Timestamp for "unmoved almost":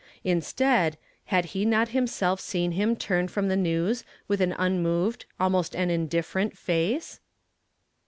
4.57-5.75